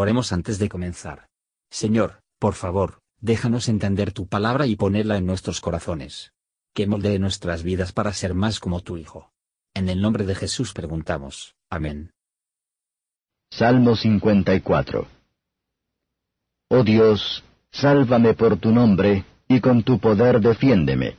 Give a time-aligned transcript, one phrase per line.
[0.00, 1.28] Oremos antes de comenzar.
[1.68, 6.32] Señor, por favor, déjanos entender tu palabra y ponerla en nuestros corazones.
[6.72, 9.30] Que moldee nuestras vidas para ser más como tu Hijo.
[9.74, 11.54] En el nombre de Jesús preguntamos.
[11.68, 12.12] Amén.
[13.50, 15.06] Salmo 54
[16.70, 21.18] Oh Dios, sálvame por tu nombre, y con tu poder defiéndeme.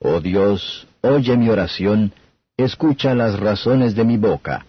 [0.00, 2.12] Oh Dios, oye mi oración,
[2.58, 4.66] escucha las razones de mi boca.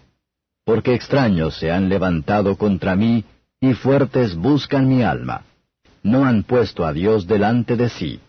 [0.63, 3.25] Porque extraños se han levantado contra mí,
[3.63, 5.45] y fuertes buscan mi alma.
[6.03, 8.19] No han puesto a Dios delante de sí.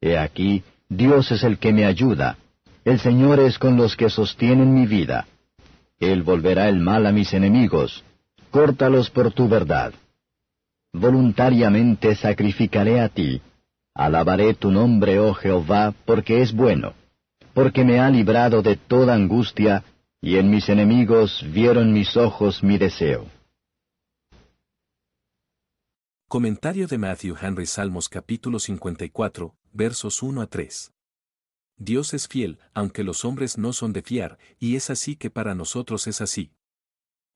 [0.00, 2.38] He aquí, Dios es el que me ayuda.
[2.84, 5.26] El Señor es con los que sostienen mi vida.
[5.98, 8.04] Él volverá el mal a mis enemigos.
[8.52, 9.92] Córtalos por tu verdad.
[10.92, 13.42] Voluntariamente sacrificaré a ti.
[13.94, 16.94] Alabaré tu nombre, oh Jehová, porque es bueno,
[17.52, 19.82] porque me ha librado de toda angustia,
[20.22, 23.26] y en mis enemigos vieron mis ojos mi deseo.
[26.32, 30.92] Comentario de Matthew Henry Salmos capítulo 54, versos 1 a 3.
[31.76, 35.56] Dios es fiel, aunque los hombres no son de fiar, y es así que para
[35.56, 36.52] nosotros es así.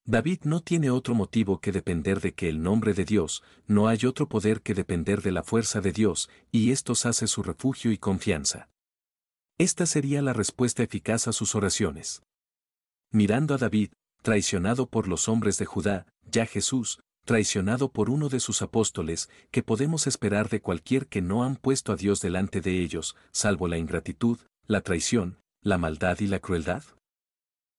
[0.05, 4.05] David no tiene otro motivo que depender de que el nombre de Dios, no hay
[4.05, 7.97] otro poder que depender de la fuerza de Dios, y estos hace su refugio y
[7.97, 8.69] confianza.
[9.57, 12.23] Esta sería la respuesta eficaz a sus oraciones.
[13.11, 18.39] Mirando a David, traicionado por los hombres de Judá, ya Jesús, traicionado por uno de
[18.39, 22.81] sus apóstoles, que podemos esperar de cualquier que no han puesto a Dios delante de
[22.81, 26.83] ellos, salvo la ingratitud, la traición, la maldad y la crueldad?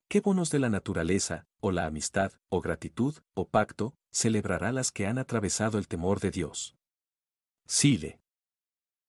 [0.08, 5.06] ¿Qué bonos de la naturaleza, o la amistad, o gratitud, o pacto, celebrará las que
[5.06, 6.76] han atravesado el temor de Dios?
[7.66, 8.20] Sile.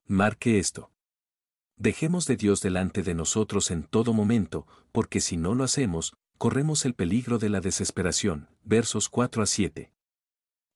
[0.05, 0.91] Marque esto.
[1.75, 6.85] Dejemos de Dios delante de nosotros en todo momento, porque si no lo hacemos, corremos
[6.85, 8.49] el peligro de la desesperación.
[8.63, 9.91] Versos 4 a 7.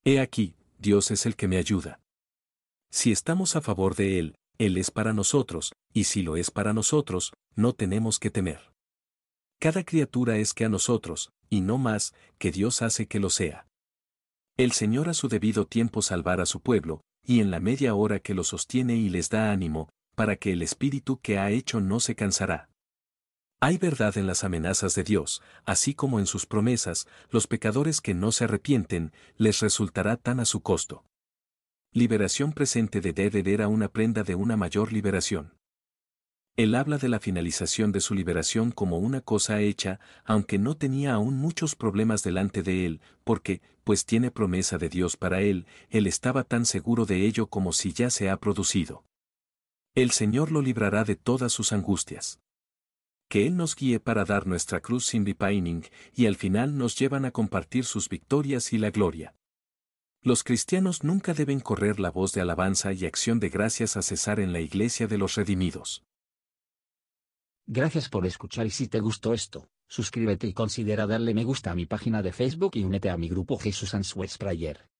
[0.03, 1.99] He aquí, Dios es el que me ayuda.
[2.89, 6.73] Si estamos a favor de Él, Él es para nosotros, y si lo es para
[6.73, 8.71] nosotros, no tenemos que temer.
[9.59, 13.67] Cada criatura es que a nosotros, y no más, que Dios hace que lo sea.
[14.57, 18.19] El Señor a su debido tiempo salvará a su pueblo, y en la media hora
[18.19, 21.99] que lo sostiene y les da ánimo, para que el espíritu que ha hecho no
[21.99, 22.70] se cansará.
[23.63, 28.15] Hay verdad en las amenazas de Dios, así como en sus promesas, los pecadores que
[28.15, 31.05] no se arrepienten, les resultará tan a su costo.
[31.93, 35.53] Liberación presente de David era una prenda de una mayor liberación.
[36.57, 41.13] Él habla de la finalización de su liberación como una cosa hecha, aunque no tenía
[41.13, 46.07] aún muchos problemas delante de él, porque, pues tiene promesa de Dios para él, él
[46.07, 49.03] estaba tan seguro de ello como si ya se ha producido.
[49.93, 52.39] El Señor lo librará de todas sus angustias.
[53.31, 57.23] Que Él nos guíe para dar nuestra cruz sin repaining, y al final nos llevan
[57.23, 59.35] a compartir sus victorias y la gloria.
[60.21, 64.41] Los cristianos nunca deben correr la voz de alabanza y acción de gracias a cesar
[64.41, 66.03] en la iglesia de los redimidos.
[67.65, 71.75] Gracias por escuchar y si te gustó esto, suscríbete y considera darle me gusta a
[71.75, 74.90] mi página de Facebook y únete a mi grupo Jesús Answers Prayer.